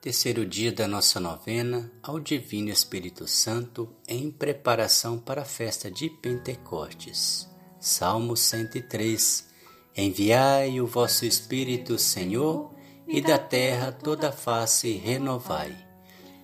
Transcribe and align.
Terceiro 0.00 0.46
dia 0.46 0.70
da 0.70 0.86
nossa 0.86 1.18
novena 1.18 1.90
ao 2.00 2.20
Divino 2.20 2.70
Espírito 2.70 3.26
Santo 3.26 3.88
em 4.06 4.30
preparação 4.30 5.18
para 5.18 5.42
a 5.42 5.44
festa 5.44 5.90
de 5.90 6.08
Pentecostes. 6.08 7.48
Salmo 7.80 8.36
103. 8.36 9.48
Enviai 9.96 10.80
o 10.80 10.86
vosso 10.86 11.24
Espírito, 11.24 11.98
Senhor, 11.98 12.72
e 13.08 13.20
da 13.20 13.38
terra 13.38 13.90
toda 13.90 14.28
a 14.28 14.32
face 14.32 14.92
renovai. 14.92 15.76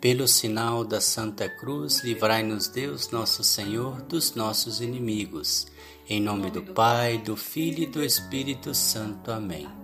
Pelo 0.00 0.26
sinal 0.26 0.84
da 0.84 1.00
Santa 1.00 1.48
Cruz, 1.48 2.02
livrai-nos 2.02 2.66
Deus, 2.66 3.10
nosso 3.10 3.44
Senhor, 3.44 4.02
dos 4.02 4.34
nossos 4.34 4.80
inimigos. 4.80 5.68
Em 6.08 6.20
nome 6.20 6.50
do 6.50 6.60
Pai, 6.60 7.18
do 7.18 7.36
Filho 7.36 7.84
e 7.84 7.86
do 7.86 8.02
Espírito 8.02 8.74
Santo. 8.74 9.30
Amém. 9.30 9.83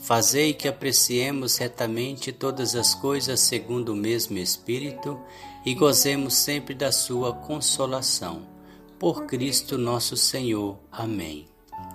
fazei 0.00 0.52
que 0.54 0.66
apreciemos 0.66 1.56
retamente 1.56 2.32
todas 2.32 2.74
as 2.74 2.94
coisas 2.94 3.40
segundo 3.40 3.90
o 3.92 3.96
mesmo 3.96 4.38
Espírito 4.38 5.20
e 5.64 5.74
gozemos 5.74 6.34
sempre 6.34 6.74
da 6.74 6.90
sua 6.90 7.32
consolação. 7.32 8.42
Por 8.98 9.26
Cristo 9.26 9.78
nosso 9.78 10.16
Senhor. 10.16 10.78
Amém. 10.90 11.46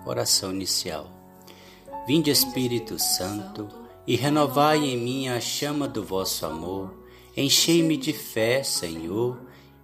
Oração 0.05 0.51
inicial. 0.51 1.11
Vinde 2.07 2.29
Espírito 2.29 2.99
Santo 2.99 3.67
e 4.07 4.15
renovai 4.15 4.85
em 4.85 4.97
mim 4.97 5.27
a 5.27 5.40
chama 5.40 5.87
do 5.87 6.03
vosso 6.03 6.45
amor. 6.45 6.93
Enchei-me 7.35 7.97
de 7.97 8.13
fé, 8.13 8.63
Senhor, 8.63 9.40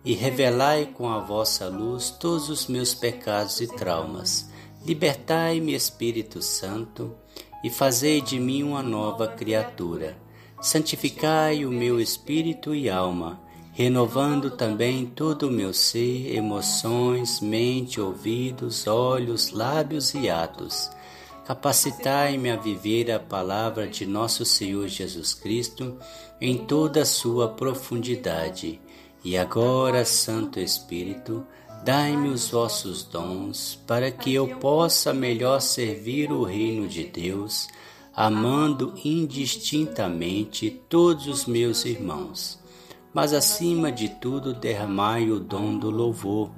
e 0.06 0.13
revelai 0.13 0.85
com 0.85 1.09
a 1.09 1.19
vossa 1.19 1.67
luz 1.67 2.11
todos 2.11 2.50
os 2.50 2.67
meus 2.67 2.94
pecados 2.94 3.59
e 3.59 3.67
traumas. 3.67 4.50
Libertai-me, 4.85 5.73
Espírito 5.75 6.41
Santo, 6.41 7.16
e 7.64 7.70
fazei 7.70 8.22
de 8.22 8.40
mim 8.40 8.64
uma 8.64 8.84
nova 8.84 9.28
criatura. 9.28 10.17
Santificai 10.62 11.66
o 11.66 11.72
meu 11.72 12.00
espírito 12.00 12.73
e 12.76 12.90
alma 12.90 13.40
renovando 13.73 14.52
também 14.52 15.06
todo 15.06 15.48
o 15.48 15.52
meu 15.52 15.73
ser, 15.73 16.36
emoções, 16.36 17.40
mente, 17.40 18.02
ouvidos, 18.02 18.86
olhos, 18.86 19.52
lábios 19.52 20.14
e 20.14 20.30
atos. 20.30 20.92
Capacitai-me 21.45 22.52
a 22.52 22.56
viver 22.56 23.12
a 23.12 23.20
palavra 23.20 23.88
de 23.88 24.06
nosso 24.06 24.46
Senhor 24.46 24.88
Jesus 24.88 25.34
Cristo 25.34 25.98
em 26.40 26.58
toda 26.58 27.02
a 27.02 27.06
sua 27.06 27.50
profundidade. 27.50 28.80
E 29.23 29.38
agora, 29.38 30.03
Santo 30.03 30.59
Espírito, 30.59 31.46
dai-me 31.84 32.30
os 32.30 32.50
vossos 32.50 33.04
dons, 33.04 33.80
para 33.88 34.12
que 34.12 34.34
eu 34.34 34.48
possa 34.60 35.14
melhor 35.14 35.60
servir 35.60 36.32
o 36.32 36.44
reino 36.44 36.88
de 36.88 37.04
Deus, 37.04 37.68
amando 38.16 38.94
indistintamente 39.04 40.70
todos 40.90 41.28
os 41.28 41.46
meus 41.46 41.86
irmãos 41.86 42.62
mas 43.14 43.34
acima 43.34 43.92
de 43.92 44.09
tudo 44.09 44.54
derramai 44.54 45.30
o 45.30 45.40
dom 45.40 45.78
do 45.78 45.90
louvor, 45.90 46.52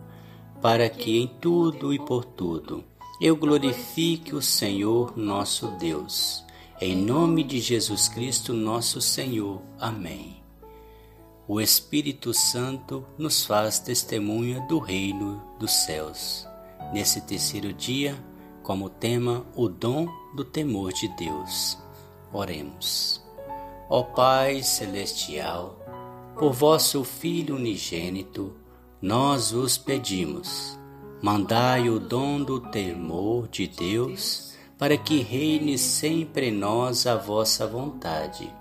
para 0.61 0.89
que 0.89 1.17
em 1.17 1.27
tudo 1.27 1.93
e 1.93 1.99
por 1.99 2.23
tudo 2.23 2.83
eu 3.21 3.35
glorifique 3.35 4.35
o 4.35 4.41
Senhor 4.41 5.17
nosso 5.17 5.67
Deus. 5.79 6.43
Em 6.81 6.95
nome 6.95 7.43
de 7.43 7.59
Jesus 7.59 8.09
Cristo, 8.09 8.53
nosso 8.53 8.99
Senhor. 8.99 9.61
Amém. 9.79 10.42
O 11.45 11.59
Espírito 11.59 12.33
Santo 12.33 13.05
nos 13.17 13.45
faz 13.45 13.77
testemunha 13.77 14.61
do 14.61 14.79
reino 14.79 15.43
dos 15.59 15.73
céus. 15.73 16.47
Nesse 16.93 17.19
terceiro 17.19 17.73
dia, 17.73 18.17
como 18.61 18.89
tema, 18.89 19.45
o 19.53 19.67
dom 19.67 20.07
do 20.33 20.45
temor 20.45 20.93
de 20.93 21.09
Deus. 21.17 21.77
Oremos. 22.31 23.21
Ó 23.89 24.03
Pai 24.03 24.63
celestial, 24.63 25.77
por 26.39 26.53
vosso 26.53 27.03
Filho 27.03 27.57
unigênito, 27.57 28.55
nós 29.01 29.51
vos 29.51 29.77
pedimos, 29.77 30.79
mandai 31.21 31.89
o 31.89 31.99
dom 31.99 32.41
do 32.41 32.61
temor 32.61 33.49
de 33.49 33.67
Deus, 33.67 34.52
para 34.77 34.97
que 34.97 35.19
reine 35.19 35.77
sempre 35.77 36.47
em 36.47 36.51
nós 36.51 37.05
a 37.05 37.15
vossa 37.15 37.65
vontade, 37.67 38.51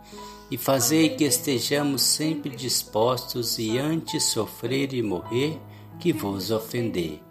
e 0.50 0.59
fazei 0.59 1.11
que 1.11 1.25
estejamos 1.25 2.03
sempre 2.03 2.55
dispostos 2.55 3.59
e 3.59 3.78
antes 3.78 4.25
sofrer 4.25 4.93
e 4.93 5.03
morrer 5.03 5.59
que 5.99 6.12
vos 6.12 6.51
ofender. 6.51 7.22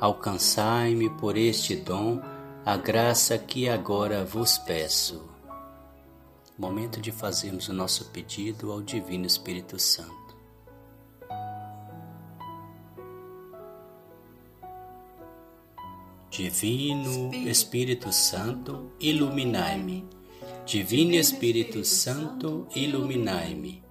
Alcançai-me 0.00 1.10
por 1.10 1.36
este 1.36 1.74
dom 1.74 2.20
a 2.64 2.76
graça 2.76 3.36
que 3.36 3.68
agora 3.68 4.24
vos 4.24 4.56
peço. 4.58 5.28
Momento 6.56 7.00
de 7.00 7.10
fazermos 7.10 7.68
o 7.68 7.72
nosso 7.72 8.04
pedido 8.06 8.70
ao 8.70 8.80
Divino 8.80 9.26
Espírito 9.26 9.78
Santo. 9.78 10.19
Divino 16.30 17.34
Espírito 17.34 18.12
Santo, 18.12 18.92
iluminai-me. 19.00 20.06
Divino 20.64 21.16
Espírito 21.16 21.84
Santo, 21.84 22.68
iluminai-me. 22.72 23.82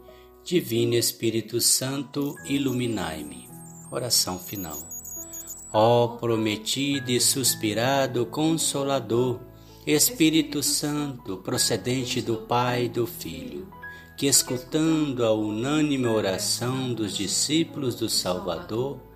Divino 0.42 0.96
Espírito 0.96 1.60
Santo, 1.60 2.36
iluminai-me. 2.46 3.50
Oração 3.92 4.40
final. 4.40 4.80
Ó 5.74 6.16
prometido 6.16 7.12
e 7.12 7.20
suspirado 7.20 8.26
Consolador, 8.28 9.42
Espírito 9.86 10.64
Santo, 10.64 11.38
procedente 11.40 12.22
do 12.22 12.38
Pai 12.38 12.86
e 12.86 12.90
do 12.90 13.06
Filho, 13.06 13.68
que 14.16 14.28
escutando 14.28 15.26
a 15.26 15.34
unânime 15.34 16.08
oração 16.08 16.94
dos 16.94 17.18
discípulos 17.18 17.96
do 17.96 18.08
Salvador, 18.08 19.09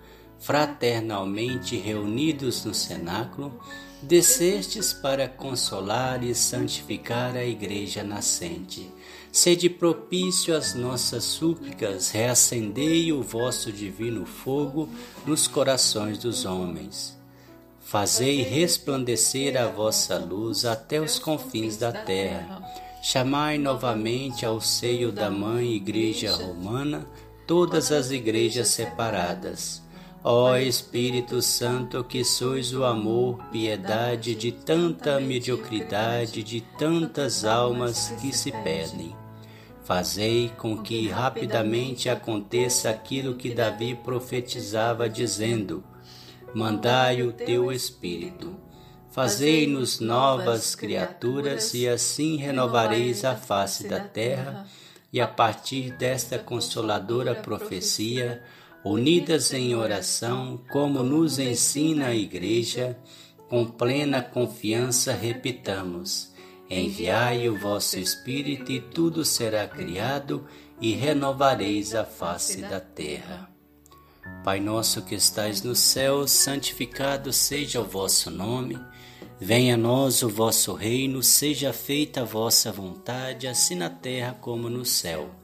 fraternalmente 0.44 1.76
reunidos 1.76 2.64
no 2.64 2.72
cenáculo, 2.72 3.60
descestes 4.02 4.92
para 4.92 5.28
consolar 5.28 6.22
e 6.22 6.34
santificar 6.34 7.36
a 7.36 7.44
Igreja 7.44 8.04
nascente. 8.04 8.90
Sede 9.32 9.68
propício 9.68 10.56
às 10.56 10.74
nossas 10.74 11.24
súplicas, 11.24 12.10
reacendei 12.10 13.12
o 13.12 13.22
vosso 13.22 13.72
divino 13.72 14.24
fogo 14.24 14.88
nos 15.26 15.48
corações 15.48 16.18
dos 16.18 16.44
homens 16.44 17.14
Fazei 17.84 18.42
resplandecer 18.42 19.60
a 19.60 19.68
vossa 19.68 20.16
luz 20.18 20.64
até 20.64 21.00
os 21.00 21.18
confins 21.18 21.76
da 21.76 21.92
terra. 21.92 22.60
Chamai 23.02 23.58
novamente 23.58 24.46
ao 24.46 24.58
seio 24.58 25.12
da 25.12 25.30
Mãe 25.30 25.74
Igreja 25.74 26.34
Romana 26.34 27.06
todas 27.46 27.92
as 27.92 28.10
igrejas 28.10 28.68
separadas. 28.68 29.82
Ó 30.26 30.56
Espírito 30.56 31.42
Santo, 31.42 32.02
que 32.02 32.24
sois 32.24 32.72
o 32.72 32.82
amor, 32.82 33.36
piedade 33.52 34.34
de 34.34 34.50
tanta 34.50 35.20
mediocridade, 35.20 36.42
de 36.42 36.62
tantas 36.62 37.44
almas 37.44 38.08
que 38.22 38.34
se 38.34 38.50
perdem. 38.50 39.14
Fazei 39.84 40.50
com 40.56 40.78
que 40.78 41.08
rapidamente 41.08 42.08
aconteça 42.08 42.88
aquilo 42.88 43.34
que 43.34 43.54
Davi 43.54 43.94
profetizava, 43.94 45.10
dizendo: 45.10 45.84
mandai 46.54 47.22
o 47.22 47.30
teu 47.30 47.70
Espírito. 47.70 48.56
Fazei-nos 49.10 50.00
novas 50.00 50.74
criaturas 50.74 51.74
e 51.74 51.86
assim 51.86 52.36
renovareis 52.36 53.26
a 53.26 53.36
face 53.36 53.86
da 53.86 54.00
terra, 54.00 54.66
e 55.12 55.20
a 55.20 55.28
partir 55.28 55.94
desta 55.98 56.38
consoladora 56.38 57.34
profecia, 57.34 58.42
unidas 58.84 59.54
em 59.54 59.74
oração, 59.74 60.60
como 60.70 61.02
nos 61.02 61.38
ensina 61.38 62.08
a 62.08 62.14
Igreja, 62.14 62.98
com 63.48 63.64
plena 63.64 64.20
confiança 64.20 65.12
repitamos: 65.12 66.32
Enviai 66.68 67.48
o 67.48 67.56
vosso 67.58 67.98
Espírito 67.98 68.70
e 68.70 68.80
tudo 68.80 69.24
será 69.24 69.66
criado 69.66 70.46
e 70.80 70.92
renovareis 70.92 71.94
a 71.94 72.04
face 72.04 72.60
da 72.60 72.80
terra. 72.80 73.48
Pai 74.42 74.60
nosso 74.60 75.02
que 75.02 75.14
estais 75.14 75.62
no 75.62 75.74
céu, 75.74 76.26
santificado 76.26 77.32
seja 77.32 77.80
o 77.80 77.84
vosso 77.84 78.30
nome. 78.30 78.78
Venha 79.38 79.74
a 79.74 79.78
nós 79.78 80.22
o 80.22 80.28
vosso 80.28 80.74
reino, 80.74 81.22
seja 81.22 81.72
feita 81.72 82.22
a 82.22 82.24
vossa 82.24 82.72
vontade, 82.72 83.46
assim 83.46 83.74
na 83.74 83.90
terra 83.90 84.36
como 84.40 84.70
no 84.70 84.84
céu. 84.84 85.43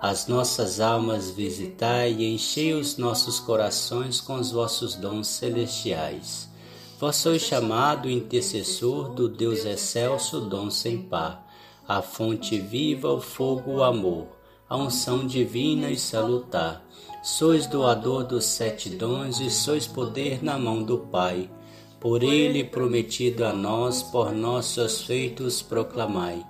as 0.00 0.26
nossas 0.26 0.78
almas 0.78 1.30
visitai 1.30 2.12
e 2.12 2.34
enchei 2.34 2.74
os 2.74 2.98
nossos 2.98 3.40
corações 3.40 4.20
com 4.20 4.34
os 4.34 4.50
vossos 4.50 4.94
dons 4.94 5.26
celestiais. 5.26 6.48
Vós 7.00 7.16
sois 7.16 7.42
chamado 7.42 8.08
intercessor 8.08 9.10
do 9.10 9.28
Deus 9.28 9.64
excelso, 9.64 10.40
dom 10.40 10.70
sem 10.70 10.98
par, 10.98 11.46
a 11.88 12.02
fonte 12.02 12.58
viva, 12.58 13.10
o 13.12 13.20
fogo, 13.20 13.76
o 13.76 13.82
amor, 13.82 14.26
a 14.68 14.76
unção 14.76 15.26
divina 15.26 15.90
e 15.90 15.96
salutar. 15.96 16.82
Sois 17.22 17.66
doador 17.66 18.24
dos 18.24 18.44
sete 18.44 18.90
dons 18.90 19.40
e 19.40 19.50
sois 19.50 19.86
poder 19.86 20.42
na 20.44 20.58
mão 20.58 20.82
do 20.82 20.98
Pai. 20.98 21.50
Por 21.98 22.22
ele 22.22 22.62
prometido 22.62 23.44
a 23.44 23.52
nós, 23.52 24.02
por 24.02 24.32
nossos 24.32 25.02
feitos 25.02 25.62
proclamai 25.62 26.44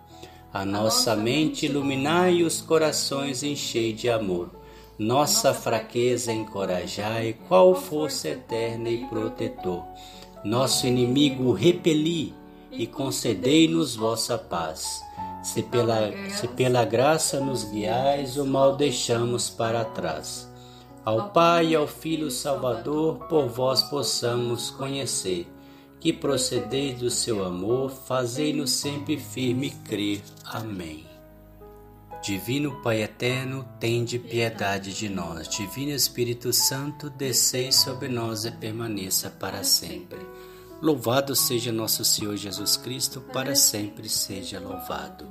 a 0.53 0.65
nossa 0.65 1.15
mente 1.15 1.67
iluminai 1.67 2.37
e 2.37 2.45
os 2.45 2.61
corações 2.61 3.43
enchei 3.43 3.93
de 3.93 4.09
amor. 4.09 4.51
Nossa 4.99 5.53
fraqueza 5.53 6.33
encorajai, 6.33 7.37
qual 7.49 7.75
força 7.75 8.29
eterna 8.29 8.89
e 8.89 9.07
protetor. 9.07 9.85
Nosso 10.45 10.87
inimigo 10.87 11.53
repeli 11.53 12.35
e 12.71 12.87
concedei-nos 12.87 13.95
vossa 13.97 14.39
paz. 14.39 15.03
Se 15.43 15.63
pela, 15.63 16.11
se 16.31 16.49
pela 16.49 16.85
graça 16.85 17.41
nos 17.41 17.65
guiais, 17.65 18.37
o 18.37 18.45
mal 18.45 18.77
deixamos 18.77 19.51
para 19.51 19.85
trás. 19.85 20.51
Ao 21.05 21.31
Pai 21.31 21.69
e 21.69 21.77
ao 21.77 21.87
Filho 21.87 22.31
Salvador, 22.31 23.27
por 23.29 23.47
vós 23.47 23.83
possamos 23.83 24.71
conhecer 24.71 25.47
que 26.07 26.13
procedeis 26.13 27.01
do 27.01 27.11
seu 27.11 27.45
amor, 27.45 27.91
fazei-nos 27.91 28.71
sempre 28.71 29.19
firme 29.19 29.71
crer. 29.71 30.23
Amém. 30.45 31.05
Divino 32.23 32.81
Pai 32.81 33.03
eterno, 33.03 33.67
tende 33.81 34.17
piedade 34.17 34.95
de 34.95 35.09
nós. 35.09 35.49
Divino 35.49 35.91
Espírito 35.91 36.53
Santo, 36.53 37.11
descei 37.11 37.73
sobre 37.73 38.07
nós 38.07 38.45
e 38.45 38.53
permaneça 38.53 39.29
para 39.31 39.65
sempre. 39.65 40.21
Louvado 40.81 41.35
seja 41.35 41.73
nosso 41.73 42.05
Senhor 42.05 42.37
Jesus 42.37 42.77
Cristo, 42.77 43.21
para 43.21 43.57
sempre 43.57 44.09
seja 44.09 44.61
louvado. 44.61 45.27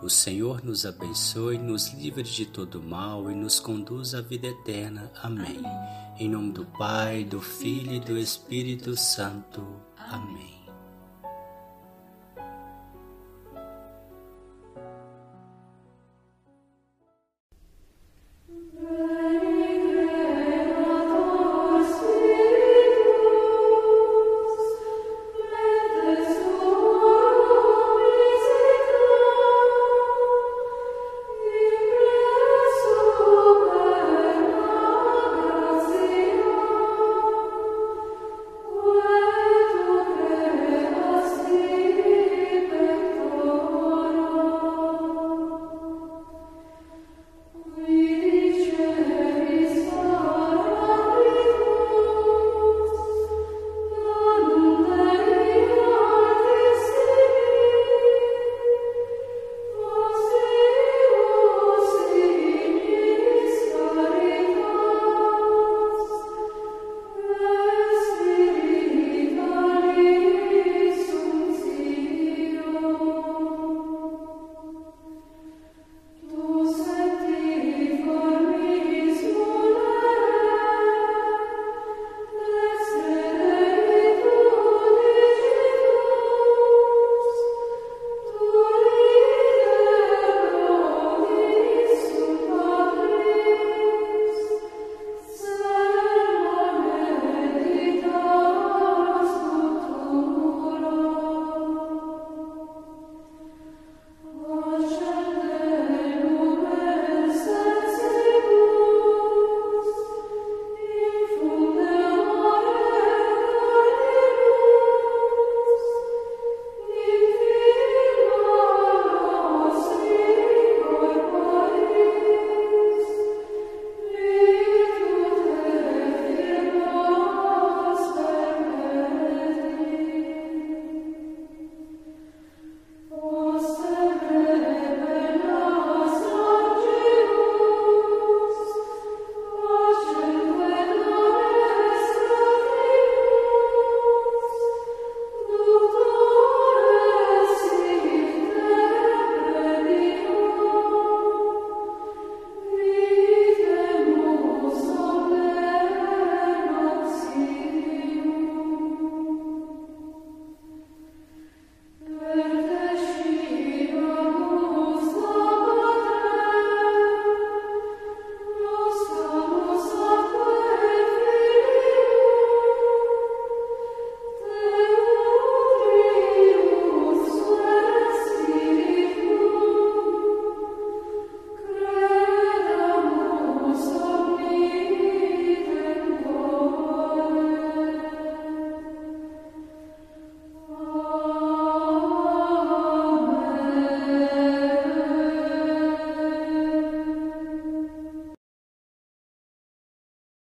O 0.00 0.08
Senhor 0.08 0.62
nos 0.62 0.86
abençoe, 0.86 1.58
nos 1.58 1.92
livre 1.94 2.22
de 2.22 2.46
todo 2.46 2.80
mal 2.80 3.28
e 3.28 3.34
nos 3.34 3.58
conduz 3.58 4.14
à 4.14 4.20
vida 4.20 4.46
eterna. 4.46 5.10
Amém. 5.20 5.60
Em 6.16 6.28
nome 6.28 6.52
do 6.52 6.64
Pai, 6.64 7.24
do 7.24 7.40
Filho 7.40 7.94
e 7.94 7.98
do 7.98 8.16
Espírito 8.16 8.96
Santo. 8.96 9.66
Amém. 10.10 10.55